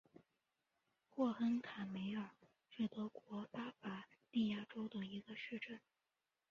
[1.07, 2.31] 霍亨卡梅尔
[2.67, 5.79] 是德国巴伐利亚州的一个市镇。